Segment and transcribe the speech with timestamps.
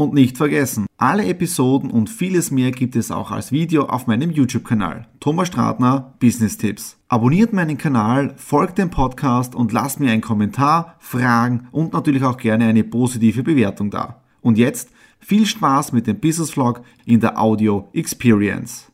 [0.00, 4.30] Und nicht vergessen, alle Episoden und vieles mehr gibt es auch als Video auf meinem
[4.30, 5.06] YouTube-Kanal.
[5.20, 6.96] Thomas Stratner, Business Tipps.
[7.08, 12.38] Abonniert meinen Kanal, folgt dem Podcast und lasst mir einen Kommentar, Fragen und natürlich auch
[12.38, 14.22] gerne eine positive Bewertung da.
[14.40, 18.90] Und jetzt viel Spaß mit dem Business Vlog in der Audio Experience.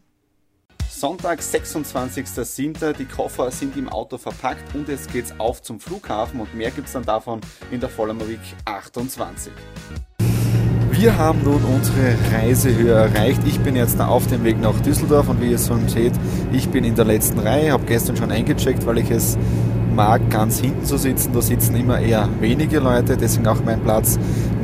[0.90, 2.94] Sonntag, 26.07.
[2.94, 6.94] Die Koffer sind im Auto verpackt und es geht's auf zum Flughafen und mehr gibt's
[6.94, 9.52] dann davon in der Vollmer Week 28.
[10.98, 13.42] Wir haben nun unsere Reisehöhe erreicht.
[13.44, 16.14] Ich bin jetzt auf dem Weg nach Düsseldorf und wie ihr schon seht,
[16.52, 19.36] ich bin in der letzten Reihe, habe gestern schon eingecheckt, weil ich es
[19.96, 21.32] mag, ganz hinten zu sitzen.
[21.32, 24.18] Da sitzen immer eher wenige Leute, deswegen auch mein Platz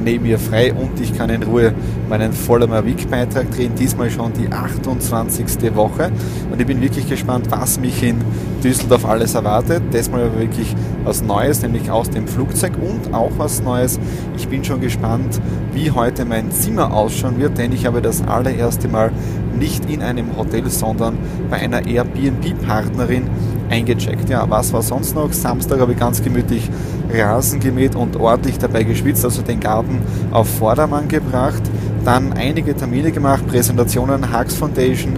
[0.05, 1.73] neben mir frei und ich kann in Ruhe
[2.09, 3.73] meinen Vollmer Week-Beitrag drehen.
[3.79, 5.75] Diesmal schon die 28.
[5.75, 6.11] Woche
[6.51, 8.19] und ich bin wirklich gespannt, was mich in
[8.63, 9.83] Düsseldorf alles erwartet.
[9.93, 13.99] Diesmal wirklich was Neues, nämlich aus dem Flugzeug und auch was Neues.
[14.37, 15.41] Ich bin schon gespannt,
[15.73, 19.11] wie heute mein Zimmer ausschauen wird, denn ich habe das allererste Mal
[19.59, 21.19] nicht in einem Hotel, sondern
[21.51, 23.29] bei einer Airbnb-Partnerin
[23.71, 24.29] eingecheckt.
[24.29, 25.33] Ja, was war sonst noch?
[25.33, 26.69] Samstag habe ich ganz gemütlich
[27.13, 31.63] Rasen gemäht und ordentlich dabei geschwitzt, also den Garten auf Vordermann gebracht.
[32.05, 35.13] Dann einige Termine gemacht, Präsentationen, Hux Foundation,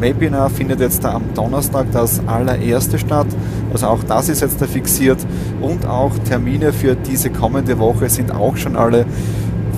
[0.00, 3.26] Webinar findet jetzt da am Donnerstag das allererste statt.
[3.72, 5.18] Also auch das ist jetzt da fixiert
[5.60, 9.04] und auch Termine für diese kommende Woche sind auch schon alle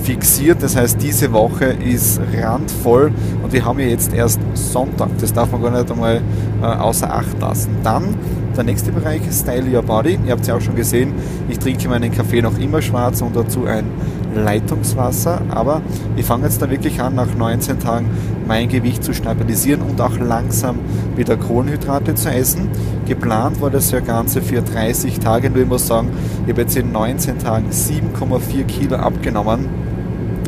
[0.03, 0.61] fixiert.
[0.61, 5.09] Das heißt, diese Woche ist randvoll und wir haben ja jetzt erst Sonntag.
[5.19, 6.21] Das darf man gar nicht einmal
[6.61, 7.77] äh, außer Acht lassen.
[7.83, 8.15] Dann
[8.55, 10.19] der nächste Bereich, Style Your Body.
[10.25, 11.13] Ihr habt es ja auch schon gesehen,
[11.49, 13.85] ich trinke meinen Kaffee noch immer schwarz und dazu ein
[14.35, 15.41] Leitungswasser.
[15.49, 15.81] Aber
[16.15, 18.09] ich fange jetzt da wirklich an, nach 19 Tagen
[18.47, 20.79] mein Gewicht zu stabilisieren und auch langsam
[21.15, 22.69] wieder Kohlenhydrate zu essen.
[23.07, 26.09] Geplant war das ja Ganze für 30 Tage, nur ich muss sagen,
[26.45, 29.82] ich habe jetzt in 19 Tagen 7,4 Kilo abgenommen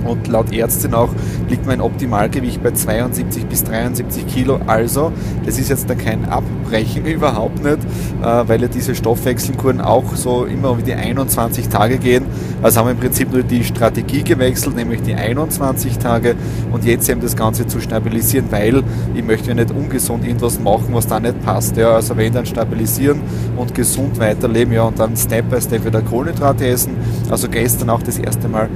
[0.05, 1.09] und laut Ärztin auch
[1.49, 4.59] liegt mein Optimalgewicht bei 72 bis 73 Kilo.
[4.67, 5.11] Also,
[5.45, 7.79] das ist jetzt da kein Abbrechen, überhaupt nicht,
[8.21, 12.25] äh, weil ja diese Stoffwechselkuren auch so immer um die 21 Tage gehen.
[12.61, 16.35] Also haben wir im Prinzip nur die Strategie gewechselt, nämlich die 21 Tage
[16.71, 18.83] und jetzt eben das Ganze zu stabilisieren, weil
[19.13, 21.77] ich möchte ja nicht ungesund irgendwas machen, was da nicht passt.
[21.77, 23.21] Ja, also wenn dann stabilisieren
[23.57, 26.95] und gesund weiterleben, ja, und dann Step by Step wieder Kohlenhydrate essen.
[27.29, 28.69] Also gestern auch das erste Mal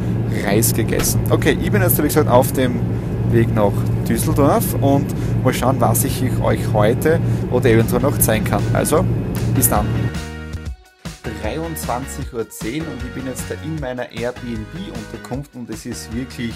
[0.46, 1.22] Reis gegessen.
[1.30, 2.80] Okay, ich bin jetzt wie gesagt auf dem
[3.32, 3.74] Weg nach
[4.08, 5.06] Düsseldorf und
[5.44, 7.20] mal schauen, was ich euch heute
[7.52, 8.64] oder eventuell noch zeigen kann.
[8.74, 9.06] Also,
[9.56, 9.86] bis dann.
[11.44, 16.54] 23.10 Uhr und ich bin jetzt da in meiner Airbnb-Unterkunft und es ist wirklich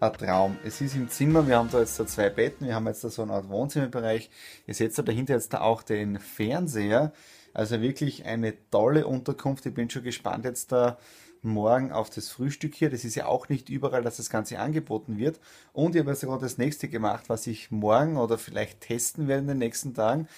[0.00, 0.56] ein Traum.
[0.64, 3.10] Es ist im Zimmer, wir haben da jetzt da zwei Betten, wir haben jetzt da
[3.10, 4.30] so eine Art Wohnzimmerbereich.
[4.66, 7.12] Ihr seht da dahinter jetzt da auch den Fernseher.
[7.52, 9.66] Also wirklich eine tolle Unterkunft.
[9.66, 10.98] Ich bin schon gespannt jetzt da
[11.44, 12.90] morgen auf das Frühstück hier.
[12.90, 15.40] Das ist ja auch nicht überall, dass das Ganze angeboten wird.
[15.72, 19.42] Und ich habe jetzt gerade das nächste gemacht, was ich morgen oder vielleicht testen werde
[19.42, 20.28] in den nächsten Tagen.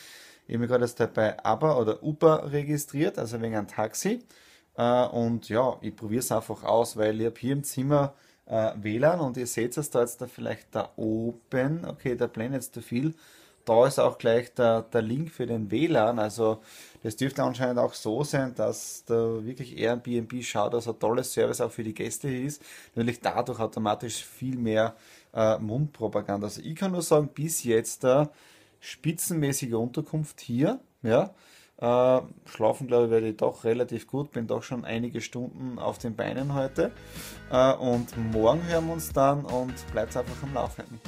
[0.46, 4.22] Ich habe mich gerade jetzt bei ABBA oder Uber registriert, also wegen einem Taxi.
[4.76, 8.14] Äh, und ja, ich probiere es einfach aus, weil ich habe hier im Zimmer
[8.46, 11.84] äh, WLAN und ihr seht es da jetzt da vielleicht da oben.
[11.84, 13.14] Okay, da blendet jetzt zu viel
[13.66, 16.18] da ist auch gleich der, der Link für den WLAN.
[16.18, 16.62] Also
[17.02, 21.60] das dürfte anscheinend auch so sein, dass da wirklich Airbnb schaut, dass ein tolles Service
[21.60, 22.62] auch für die Gäste ist.
[22.94, 24.94] Natürlich dadurch automatisch viel mehr
[25.34, 26.46] äh, Mundpropaganda.
[26.46, 28.26] Also ich kann nur sagen, bis jetzt äh,
[28.80, 30.80] spitzenmäßige Unterkunft hier.
[31.02, 31.34] Ja,
[31.78, 34.32] äh, schlafen, glaube ich, werde ich doch relativ gut.
[34.32, 36.92] Bin doch schon einige Stunden auf den Beinen heute.
[37.50, 41.00] Äh, und morgen hören wir uns dann und bleibt einfach am Laufenden.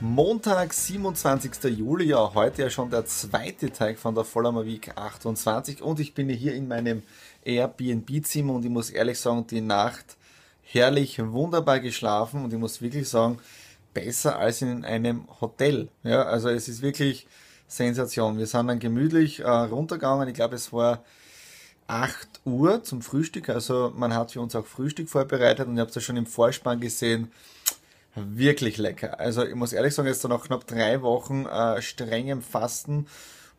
[0.00, 1.64] Montag, 27.
[1.76, 6.14] Juli, ja, heute ja schon der zweite Tag von der Vollhammer Week 28 und ich
[6.14, 7.02] bin hier in meinem
[7.44, 10.16] Airbnb-Zimmer und ich muss ehrlich sagen, die Nacht
[10.62, 13.38] herrlich, wunderbar geschlafen und ich muss wirklich sagen,
[13.92, 15.88] besser als in einem Hotel.
[16.02, 17.26] Ja, also es ist wirklich
[17.66, 18.38] Sensation.
[18.38, 20.28] Wir sind dann gemütlich äh, runtergegangen.
[20.28, 21.04] Ich glaube, es war
[21.86, 23.48] 8 Uhr zum Frühstück.
[23.48, 26.26] Also man hat für uns auch Frühstück vorbereitet und ich habe es ja schon im
[26.26, 27.30] Vorspann gesehen.
[28.14, 29.18] Wirklich lecker.
[29.18, 33.06] Also ich muss ehrlich sagen, jetzt nach knapp drei Wochen äh, strengem Fasten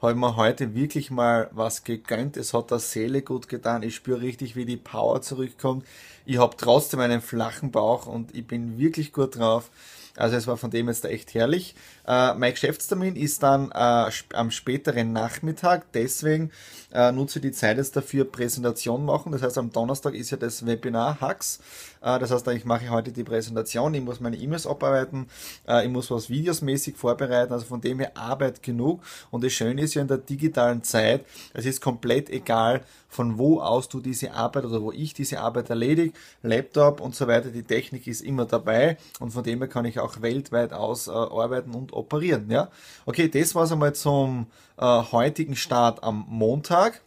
[0.01, 2.37] habe mir heute wirklich mal was gegönnt.
[2.37, 3.83] Es hat der Seele gut getan.
[3.83, 5.85] Ich spüre richtig, wie die Power zurückkommt.
[6.25, 9.69] Ich habe trotzdem einen flachen Bauch und ich bin wirklich gut drauf.
[10.15, 11.75] Also es war von dem jetzt echt herrlich.
[12.07, 16.51] Äh, mein Geschäftstermin ist dann äh, am späteren Nachmittag, deswegen
[16.93, 19.31] äh, nutze die Zeit jetzt dafür Präsentation machen.
[19.31, 21.59] Das heißt, am Donnerstag ist ja das Webinar Hacks.
[22.01, 25.27] Äh, das heißt, ich mache heute die Präsentation, ich muss meine E-Mails abarbeiten,
[25.67, 29.01] äh, ich muss was videosmäßig vorbereiten, also von dem her Arbeit genug.
[29.31, 32.81] Und das Schöne ist ja in der digitalen Zeit, es ist komplett egal,
[33.15, 36.13] von wo aus du diese Arbeit oder wo ich diese Arbeit erledige,
[36.43, 39.99] Laptop und so weiter, die Technik ist immer dabei und von dem her kann ich
[39.99, 42.51] auch weltweit aus äh, arbeiten und operieren.
[42.51, 42.69] Ja?
[43.05, 44.47] Okay, das war's einmal zum
[44.77, 47.01] äh, heutigen Start am Montag.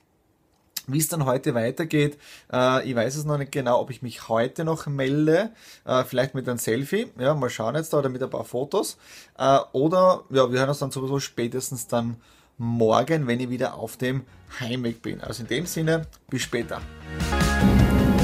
[0.90, 2.16] Wie es dann heute weitergeht,
[2.50, 5.50] äh, ich weiß es noch nicht genau, ob ich mich heute noch melde,
[5.84, 8.96] äh, vielleicht mit einem Selfie, ja, mal schauen jetzt da oder mit ein paar Fotos,
[9.36, 12.16] äh, oder ja, wir hören uns dann sowieso spätestens dann
[12.58, 14.22] morgen, wenn ich wieder auf dem
[14.60, 15.20] Heimweg bin.
[15.20, 16.80] Also in dem Sinne, bis später.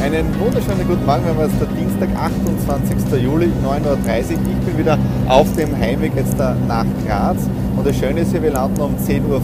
[0.02, 3.22] Einen wunderschönen guten Morgen, wir haben jetzt der Dienstag, 28.
[3.22, 3.96] Juli, 9.30 Uhr.
[3.96, 4.98] Ich bin wieder
[5.28, 7.48] auf dem Heimweg jetzt nach Graz.
[7.76, 9.40] Und das Schöne ist hier, wir landen um 10.45 Uhr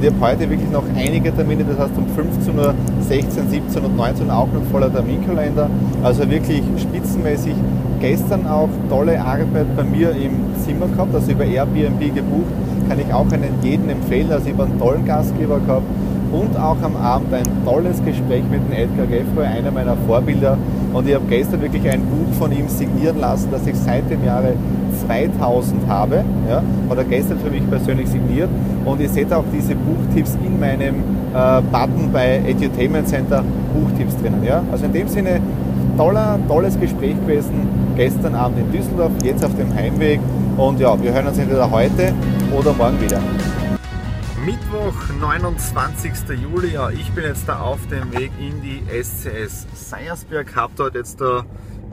[0.00, 3.84] und ich habe heute wirklich noch einige Termine, das heißt um 15 Uhr, 16, 17
[3.84, 5.68] und 19 Uhr auch noch voller Terminkalender.
[6.02, 7.54] Also wirklich spitzenmäßig.
[8.00, 12.50] Gestern auch tolle Arbeit bei mir im Zimmer gehabt, also über Airbnb gebucht.
[12.90, 14.32] Kann ich auch einen jeden empfehlen.
[14.32, 15.84] Also ich habe einen tollen Gastgeber gehabt
[16.32, 20.58] und auch am Abend ein tolles Gespräch mit dem Edgar Geffroy, einer meiner Vorbilder.
[20.92, 24.24] Und ich habe gestern wirklich ein Buch von ihm signieren lassen, das ich seit dem
[24.24, 24.54] Jahre
[25.06, 26.24] 2000 habe.
[26.48, 28.48] Ja, hat er gestern für mich persönlich signiert.
[28.84, 30.96] Und ihr seht auch diese Buchtipps in meinem
[31.32, 34.42] äh, Button bei Edutainment Center Buchtipps drinnen.
[34.42, 34.64] Ja?
[34.72, 35.40] Also in dem Sinne,
[35.96, 37.68] toller, tolles Gespräch gewesen.
[37.96, 40.20] Gestern Abend in Düsseldorf, jetzt auf dem Heimweg.
[40.56, 42.12] Und ja, wir hören uns entweder heute
[42.56, 43.20] oder morgen wieder.
[44.44, 46.12] Mittwoch, 29.
[46.42, 46.74] Juli.
[46.74, 50.56] Ja, ich bin jetzt da auf dem Weg in die SCS Seiersberg.
[50.56, 51.44] Hab dort jetzt da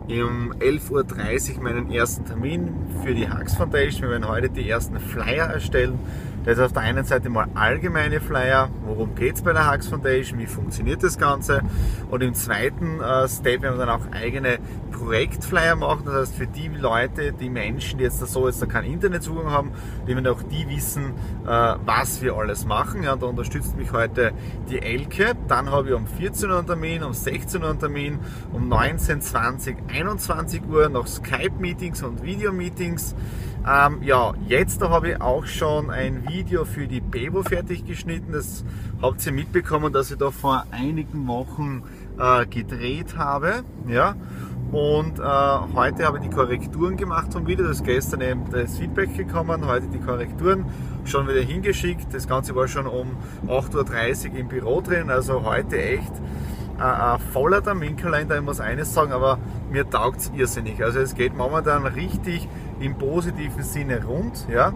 [0.08, 2.74] um 11.30 Uhr meinen ersten Termin
[3.04, 4.04] für die Hux Foundation.
[4.04, 6.00] Wir werden heute die ersten Flyer erstellen.
[6.48, 9.90] Das ist auf der einen Seite mal allgemeine Flyer, worum geht es bei der Hux
[9.90, 11.62] Foundation, wie funktioniert das Ganze.
[12.10, 14.60] Und im zweiten äh, Step werden wir dann auch eigene
[14.92, 16.04] Projektflyer machen.
[16.06, 19.72] Das heißt, für die Leute, die Menschen, die jetzt so jetzt da keinen Internetzugang haben,
[20.08, 21.16] die werden auch die wissen,
[21.46, 23.04] äh, was wir alles machen.
[23.04, 24.32] Ja, da unterstützt mich heute
[24.70, 25.34] die Elke.
[25.50, 28.20] Dann habe ich um 14 Uhr einen Termin, um 16 Uhr einen Termin,
[28.54, 33.16] um 19, 20, 21 Uhr noch Skype-Meetings und Video-Meetings.
[33.70, 38.32] Ähm, ja, jetzt habe ich auch schon ein Video für die Bebo fertig geschnitten.
[38.32, 38.64] Das
[39.02, 41.84] habt ihr mitbekommen, dass ich da vor einigen Wochen
[42.18, 43.66] äh, gedreht habe.
[43.86, 44.16] Ja.
[44.72, 47.68] Und äh, heute habe ich die Korrekturen gemacht vom Video.
[47.68, 50.66] Das ist gestern eben das Feedback gekommen, heute die Korrekturen
[51.04, 52.14] schon wieder hingeschickt.
[52.14, 53.18] Das Ganze war schon um
[53.48, 56.14] 8.30 Uhr im Büro drin, also heute echt
[56.80, 58.38] äh, ein voller Terminkalender.
[58.38, 59.40] Ich muss eines sagen, aber
[59.70, 60.84] mir taugt es irrsinnig.
[60.84, 62.48] Also es geht momentan richtig
[62.80, 64.48] im positiven Sinne rund.
[64.50, 64.74] Ja.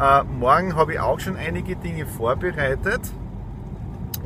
[0.00, 3.00] Äh, morgen habe ich auch schon einige Dinge vorbereitet.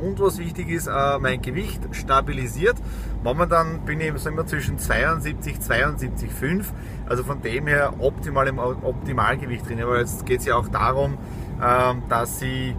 [0.01, 2.75] Und was wichtig ist, äh, mein Gewicht stabilisiert.
[3.23, 6.65] Momentan bin ich immer zwischen 72, 72,5.
[7.07, 9.81] Also von dem her optimal im Optimalgewicht drin.
[9.81, 11.17] Aber jetzt geht es ja auch darum,
[11.61, 12.75] äh, dass ich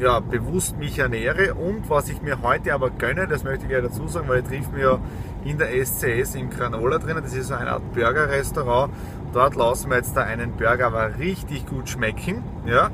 [0.00, 3.82] ja, bewusst mich ernähre und was ich mir heute aber gönne, das möchte ich gleich
[3.82, 4.98] dazu sagen, weil ich trifft mir
[5.44, 8.92] in der SCS im Granola drinnen, das ist so eine Art Burger-Restaurant.
[9.34, 12.44] Dort lassen wir jetzt da einen Burger aber richtig gut schmecken.
[12.66, 12.86] Ja.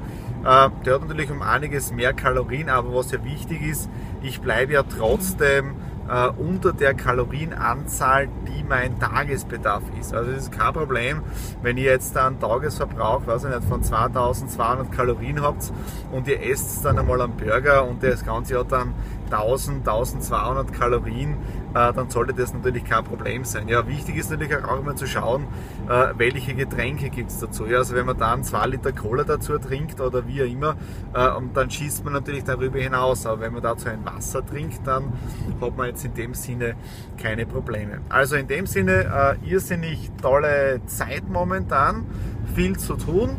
[0.43, 3.91] Äh, der hat natürlich um einiges mehr Kalorien, aber was ja wichtig ist,
[4.23, 5.75] ich bleibe ja trotzdem
[6.09, 10.15] äh, unter der Kalorienanzahl, die mein Tagesbedarf ist.
[10.15, 11.23] Also es ist kein Problem,
[11.63, 15.71] wenn ihr jetzt einen Tagesverbrauch, weiß ich nicht, von 2200 Kalorien habt
[16.11, 18.95] und ihr esst dann einmal einen Burger und das Ganze hat dann
[19.33, 21.35] 1000, 1200 Kalorien,
[21.75, 23.69] äh, dann sollte das natürlich kein Problem sein.
[23.69, 25.47] Ja, wichtig ist natürlich auch immer zu schauen,
[25.89, 27.67] äh, welche Getränke gibt es dazu.
[27.67, 30.77] Ja, also wenn man dann 2 Liter Cola dazu trinkt oder wie auch immer,
[31.15, 33.27] äh, dann schießt man natürlich darüber hinaus.
[33.27, 35.13] Aber wenn man dazu ein Wasser trinkt, dann
[35.61, 36.75] hat man jetzt in dem Sinne
[37.17, 38.01] keine Probleme.
[38.09, 42.07] Also in dem Sinne irrsinnig tolle Zeit momentan,
[42.55, 43.37] viel zu tun.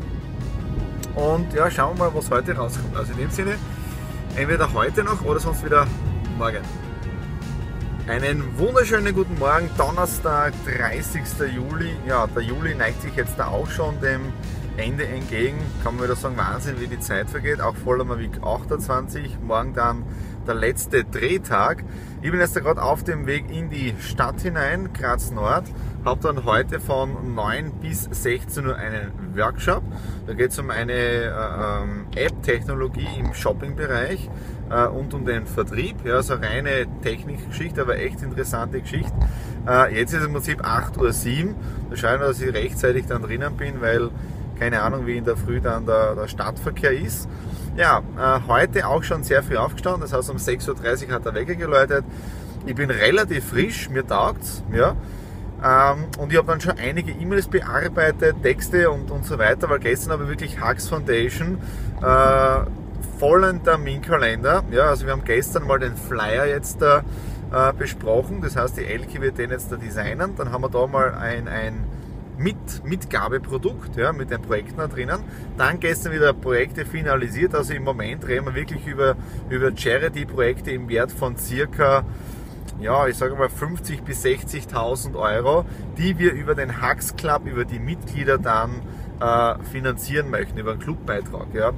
[1.15, 2.95] Und ja, schauen wir mal, was heute rauskommt.
[2.95, 3.55] Also in dem Sinne,
[4.35, 5.85] Entweder heute noch oder sonst wieder
[6.37, 6.61] morgen.
[8.07, 11.21] Einen wunderschönen guten Morgen, Donnerstag, 30.
[11.53, 11.95] Juli.
[12.07, 14.31] Ja, der Juli neigt sich jetzt da auch schon dem
[14.77, 15.57] Ende entgegen.
[15.83, 17.59] Kann man wieder sagen, Wahnsinn, wie die Zeit vergeht.
[17.59, 19.37] Auch voller Week 28.
[19.41, 20.05] Morgen dann
[20.47, 21.83] der letzte Drehtag.
[22.21, 25.65] Ich bin jetzt gerade auf dem Weg in die Stadt hinein, Graz Nord.
[26.05, 29.83] Habe dann heute von 9 bis 16 Uhr einen Workshop.
[30.27, 34.29] Da geht es um eine äh, ähm, App-Technologie im Shopping-Bereich
[34.69, 36.05] äh, und um den Vertrieb.
[36.05, 39.13] Ja, also reine Technikgeschichte, aber echt interessante Geschichte.
[39.67, 41.55] Äh, jetzt ist im Prinzip 8.07 Uhr.
[41.91, 44.09] Da schauen wir, dass ich rechtzeitig dann drinnen bin, weil
[44.61, 47.27] keine Ahnung, wie in der Früh dann der, der Stadtverkehr ist.
[47.77, 51.33] Ja, äh, heute auch schon sehr früh aufgestanden, das heißt um 6.30 Uhr hat der
[51.33, 52.03] Wecker geläutet.
[52.65, 54.95] Ich bin relativ frisch, mir taugt's, ja.
[55.63, 59.79] Ähm, und ich habe dann schon einige E-Mails bearbeitet, Texte und, und so weiter, weil
[59.79, 61.59] gestern ich wirklich Hux Foundation
[62.01, 62.59] äh,
[63.19, 64.63] vollen Terminkalender.
[64.71, 67.03] Ja, also wir haben gestern mal den Flyer jetzt da
[67.53, 70.35] äh, besprochen, das heißt die Elke wird den jetzt da designen.
[70.35, 71.85] Dann haben wir da mal ein, ein
[72.37, 75.23] mit Mitgabeprodukt, ja, mit den Projekten da drinnen.
[75.57, 79.15] Dann gestern wieder Projekte finalisiert, also im Moment reden wir wirklich über,
[79.49, 82.03] über Charity-Projekte im Wert von circa
[82.79, 85.65] ja, ich sage mal 50 bis 60.000 Euro,
[85.97, 88.81] die wir über den Hux Club, über die Mitglieder dann
[89.19, 91.53] äh, finanzieren möchten, über einen Clubbeitrag.
[91.53, 91.73] Ja.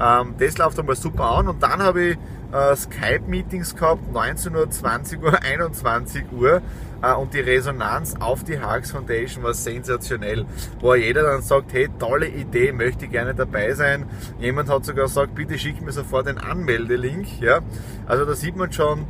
[0.00, 2.18] Ähm, das läuft einmal super an und dann habe ich
[2.52, 6.62] äh, Skype-Meetings gehabt, 19 Uhr, 20 Uhr, 21 Uhr
[7.02, 10.46] äh, und die Resonanz auf die Hux Foundation war sensationell,
[10.80, 14.06] wo jeder dann sagt, hey, tolle Idee, möchte gerne dabei sein.
[14.38, 17.40] Jemand hat sogar gesagt, bitte schick mir sofort den Anmeldelink.
[17.40, 17.60] Ja?
[18.06, 19.06] Also da sieht man schon,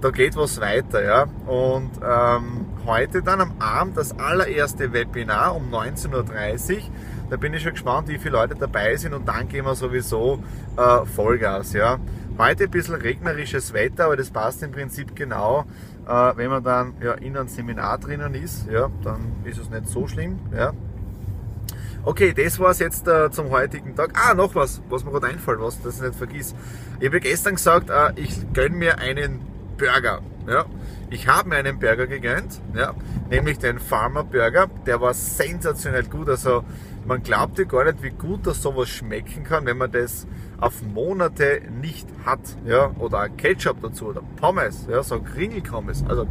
[0.00, 1.02] da geht was weiter.
[1.04, 1.26] Ja?
[1.46, 6.82] Und ähm, heute dann am Abend das allererste Webinar um 19.30 Uhr.
[7.32, 10.44] Da bin ich schon gespannt, wie viele Leute dabei sind und dann gehen wir sowieso
[10.76, 11.72] äh, Vollgas.
[11.72, 11.98] Ja?
[12.36, 15.64] Heute ein bisschen regnerisches Wetter, aber das passt im Prinzip genau.
[16.06, 19.88] Äh, wenn man dann ja, in einem Seminar drinnen ist, ja, dann ist es nicht
[19.88, 20.40] so schlimm.
[20.54, 20.74] Ja.
[22.04, 24.10] Okay, das war es jetzt äh, zum heutigen Tag.
[24.12, 26.54] Ah, noch was, was mir gerade einfällt, was ich nicht vergiss.
[27.00, 29.40] Ich habe gestern gesagt, äh, ich gönne mir einen
[29.78, 30.20] Burger.
[30.46, 30.66] Ja.
[31.08, 32.94] Ich habe mir einen Burger gegönnt, ja,
[33.30, 34.68] nämlich den Farmer Burger.
[34.86, 36.28] Der war sensationell gut.
[36.28, 36.64] Also
[37.06, 40.26] man glaubt ja gar nicht, wie gut das sowas schmecken kann, wenn man das
[40.58, 42.40] auf Monate nicht hat.
[42.64, 42.92] Ja?
[42.98, 45.02] Oder Ketchup dazu oder Pommes, ja?
[45.02, 46.04] so Kringelpommes.
[46.08, 46.26] Also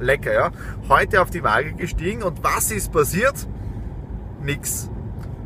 [0.00, 0.50] lecker, ja.
[0.88, 3.46] Heute auf die Waage gestiegen und was ist passiert?
[4.42, 4.90] Nix.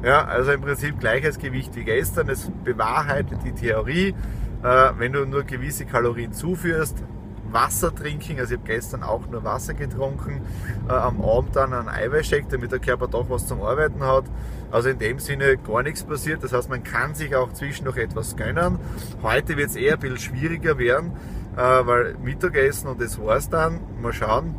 [0.03, 2.29] Ja, also im Prinzip gleiches Gewicht wie gestern.
[2.29, 4.15] Es bewahrheitet die Theorie,
[4.63, 6.97] äh, wenn du nur gewisse Kalorien zuführst,
[7.53, 8.39] Wasser trinken.
[8.39, 10.41] Also ich habe gestern auch nur Wasser getrunken.
[10.89, 14.25] Äh, am Abend dann einen Eiweißshake, damit der Körper doch was zum Arbeiten hat.
[14.71, 16.43] Also in dem Sinne gar nichts passiert.
[16.43, 18.79] Das heißt, man kann sich auch zwischendurch etwas gönnen.
[19.23, 21.13] Heute wird es eher ein bisschen schwieriger werden,
[21.57, 23.81] äh, weil Mittagessen und das war's dann.
[24.01, 24.55] Mal schauen.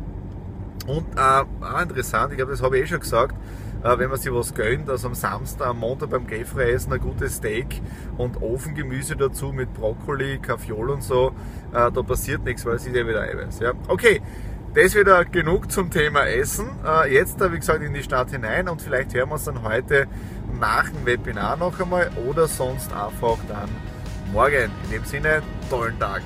[0.86, 1.20] Und äh,
[1.64, 3.36] auch interessant, ich glaube, das habe ich eh schon gesagt,
[3.82, 7.36] äh, wenn man sich was gönnt, also am Samstag, am Montag beim Gayfrei-Essen ein gutes
[7.36, 7.80] Steak
[8.16, 11.32] und Ofengemüse dazu mit Brokkoli, Kaffeeol und so,
[11.72, 13.60] äh, da passiert nichts, weil es ist ja wieder Eiweiß.
[13.60, 13.72] Ja?
[13.88, 14.20] Okay,
[14.74, 16.70] das wieder genug zum Thema Essen.
[16.84, 20.06] Äh, jetzt, wie gesagt, in die Stadt hinein und vielleicht hören wir uns dann heute
[20.58, 23.68] nach dem Webinar noch einmal oder sonst einfach dann
[24.32, 24.70] morgen.
[24.84, 26.22] In dem Sinne, tollen Tag.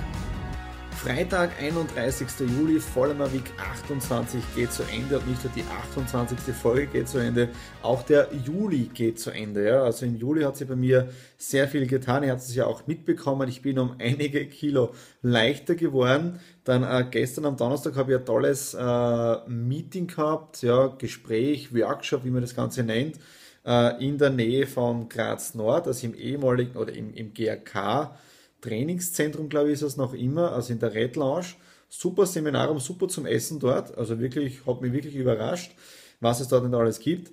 [1.07, 2.27] Freitag, 31.
[2.59, 6.53] Juli, Vollmer Week 28 geht zu Ende und nicht nur die 28.
[6.53, 7.49] Folge geht zu Ende,
[7.81, 9.69] auch der Juli geht zu Ende.
[9.69, 9.85] Ja.
[9.85, 11.09] Also im Juli hat sich bei mir
[11.39, 12.25] sehr viel getan.
[12.25, 13.49] Ihr habt es ja auch mitbekommen.
[13.49, 16.41] Ich bin um einige Kilo leichter geworden.
[16.65, 22.25] Dann äh, gestern am Donnerstag habe ich ein tolles äh, Meeting gehabt, ja, Gespräch, Workshop,
[22.25, 23.21] wie man das Ganze nennt,
[23.65, 28.17] äh, in der Nähe von Graz Nord, also im ehemaligen oder im, im GRK
[28.61, 31.47] Trainingszentrum, glaube ich, ist es noch immer, also in der Red Lounge.
[31.89, 33.97] Super Seminarraum, super zum Essen dort.
[33.97, 35.73] Also wirklich, hat mich wirklich überrascht,
[36.21, 37.31] was es dort denn alles gibt.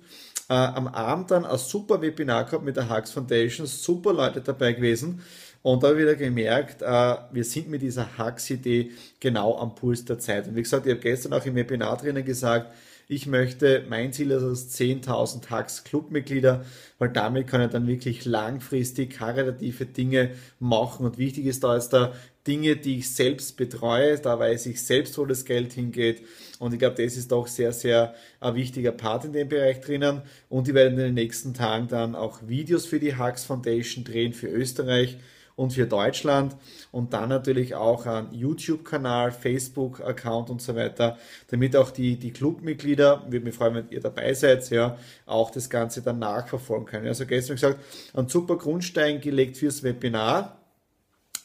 [0.48, 4.74] Äh, am Abend dann ein super Webinar gehabt mit der Hux Foundation, super Leute dabei
[4.74, 5.22] gewesen.
[5.62, 10.04] Und da habe ich wieder gemerkt, äh, wir sind mit dieser Hux-Idee genau am Puls
[10.04, 10.46] der Zeit.
[10.46, 12.70] Und wie gesagt, ich habe gestern auch im Webinar drinnen gesagt,
[13.08, 16.64] ich möchte, mein Ziel ist es 10.000 Hacks Clubmitglieder,
[16.98, 21.04] weil damit kann ich dann wirklich langfristig karitative Dinge machen.
[21.04, 22.12] Und wichtig ist da jetzt da
[22.46, 26.22] Dinge, die ich selbst betreue, da weiß ich selbst, wo das Geld hingeht.
[26.58, 30.22] Und ich glaube, das ist doch sehr, sehr ein wichtiger Part in dem Bereich drinnen.
[30.48, 34.34] Und ich werde in den nächsten Tagen dann auch Videos für die Hacks Foundation drehen
[34.34, 35.18] für Österreich
[35.56, 36.56] und für Deutschland
[36.90, 41.18] und dann natürlich auch einen YouTube-Kanal, Facebook-Account und so weiter,
[41.48, 45.70] damit auch die, die Clubmitglieder, würde mich freuen, wenn ihr dabei seid, ja, auch das
[45.70, 47.06] Ganze dann nachverfolgen können.
[47.06, 47.78] Also gestern gesagt,
[48.14, 50.58] ein super Grundstein gelegt fürs Webinar.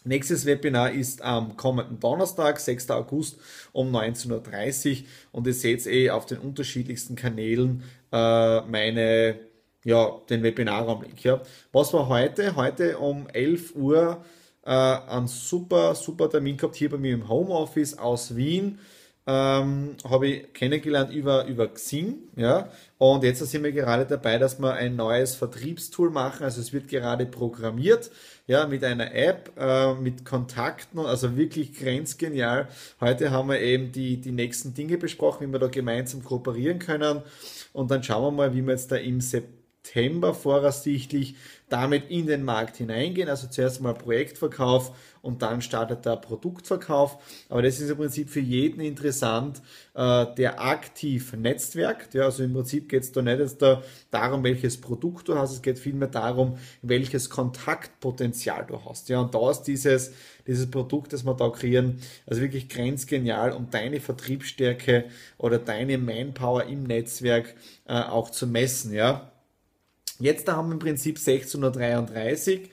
[0.05, 2.89] Nächstes Webinar ist am kommenden Donnerstag, 6.
[2.91, 3.37] August
[3.73, 9.48] um 19.30 Uhr und ihr seht eh auf den unterschiedlichsten Kanälen äh, meine
[9.83, 11.23] ja, den Webinarraum-Link.
[11.23, 11.41] Ja.
[11.71, 12.55] Was war heute?
[12.55, 14.23] Heute um 11 Uhr
[14.65, 18.79] äh, einen super, super Termin gehabt hier bei mir im Homeoffice aus Wien
[19.29, 22.69] ähm, habe ich kennengelernt über, über Xing, ja.
[22.97, 26.43] Und jetzt sind wir gerade dabei, dass wir ein neues Vertriebstool machen.
[26.43, 28.09] Also es wird gerade programmiert,
[28.47, 32.69] ja, mit einer App, äh, mit Kontakten, also wirklich grenzgenial.
[33.01, 37.21] Heute haben wir eben die, die nächsten Dinge besprochen, wie wir da gemeinsam kooperieren können.
[37.71, 41.35] Und dann schauen wir mal, wie wir jetzt da im September September voraussichtlich
[41.69, 43.29] damit in den Markt hineingehen.
[43.29, 47.17] Also zuerst mal Projektverkauf und dann startet der Produktverkauf.
[47.49, 49.61] Aber das ist im Prinzip für jeden interessant,
[49.93, 52.13] äh, der aktiv netzwerkt.
[52.15, 53.57] Ja, also im Prinzip geht es da nicht
[54.09, 59.09] darum, welches Produkt du hast, es geht vielmehr darum, welches Kontaktpotenzial du hast.
[59.09, 60.13] Ja, und da ist dieses,
[60.47, 65.05] dieses Produkt, das wir da kreieren, also wirklich grenzgenial, um deine Vertriebsstärke
[65.37, 67.55] oder deine Manpower im Netzwerk
[67.87, 68.93] äh, auch zu messen.
[68.93, 69.28] Ja,
[70.19, 72.67] Jetzt da haben wir im Prinzip 16.33 Uhr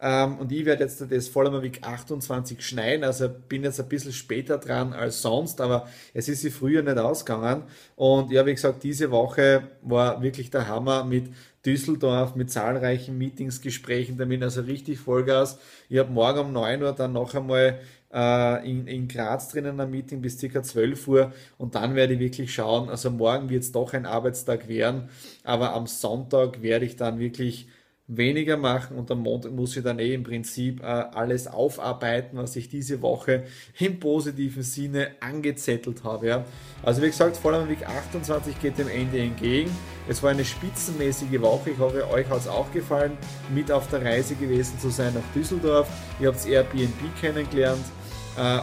[0.00, 4.58] ähm, und ich werde jetzt das Vollermavik 28 schneiden, also bin jetzt ein bisschen später
[4.58, 7.64] dran als sonst, aber es ist sie früher nicht ausgegangen
[7.94, 11.30] und ja, wie gesagt, diese Woche war wirklich der Hammer mit
[11.64, 15.58] Düsseldorf mit zahlreichen Meetings, Gesprächen, damit also richtig Vollgas.
[15.88, 20.22] Ich habe morgen um 9 Uhr dann noch einmal in, in Graz drinnen ein Meeting
[20.22, 20.62] bis ca.
[20.62, 24.66] 12 Uhr und dann werde ich wirklich schauen, also morgen wird es doch ein Arbeitstag
[24.66, 25.10] werden,
[25.44, 27.68] aber am Sonntag werde ich dann wirklich
[28.08, 32.56] weniger machen und am Montag muss ich dann eh im Prinzip äh, alles aufarbeiten, was
[32.56, 33.44] ich diese Woche
[33.78, 36.26] im positiven Sinne angezettelt habe.
[36.26, 36.44] Ja.
[36.82, 39.70] Also wie gesagt, Vollmer Week 28 geht dem Ende entgegen.
[40.08, 41.70] Es war eine spitzenmäßige Woche.
[41.70, 43.12] Ich hoffe, euch hat es auch gefallen,
[43.54, 45.86] mit auf der Reise gewesen zu sein nach Düsseldorf.
[46.18, 47.97] Ihr habt Airbnb kennengelernt äh,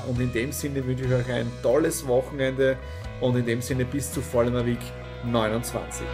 [0.08, 2.78] und in dem Sinne wünsche ich euch ein tolles Wochenende
[3.22, 4.80] und in dem Sinne bis zu Vollmer Week
[5.26, 6.06] 29.